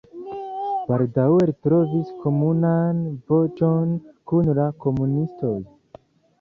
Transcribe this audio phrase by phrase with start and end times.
[0.87, 3.05] Baldaŭe li trovis komunan
[3.35, 3.95] voĉon
[4.33, 5.57] kun la komunistoj.